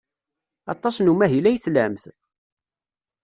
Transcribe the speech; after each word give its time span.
Aṭas 0.73 0.95
n 0.99 1.11
umahil 1.11 1.45
ay 1.49 1.57
tlamt? 1.63 2.03